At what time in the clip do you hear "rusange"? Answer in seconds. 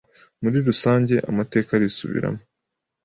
0.67-1.15